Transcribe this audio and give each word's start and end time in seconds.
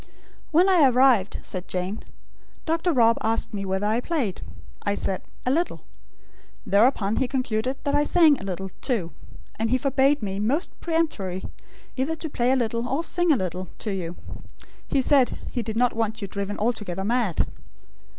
"When 0.49 0.67
I 0.67 0.89
arrived," 0.89 1.37
said 1.43 1.67
Jane, 1.67 2.01
"Dr. 2.65 2.91
Rob 2.91 3.19
asked 3.21 3.53
me 3.53 3.65
whether 3.65 3.85
I 3.85 3.99
played. 4.01 4.41
I 4.81 4.95
said: 4.95 5.21
'A 5.45 5.51
little.' 5.51 5.83
Thereupon 6.65 7.17
he 7.17 7.27
concluded 7.27 7.77
I 7.85 8.01
sang 8.01 8.39
a 8.39 8.43
little, 8.43 8.71
too; 8.81 9.11
and 9.59 9.69
he 9.69 9.77
forbade 9.77 10.23
me, 10.23 10.39
most 10.39 10.71
peremptorily, 10.81 11.45
either 11.97 12.15
to 12.15 12.29
play 12.31 12.51
a 12.51 12.55
little; 12.55 12.89
or 12.89 13.03
sing 13.03 13.31
a 13.31 13.37
little, 13.37 13.69
to 13.77 13.91
you. 13.93 14.15
He 14.87 15.01
said 15.01 15.37
he 15.51 15.61
did 15.61 15.77
not 15.77 15.93
want 15.95 16.19
you 16.19 16.27
driven 16.27 16.57
altogether 16.57 17.03
mad." 17.05 17.45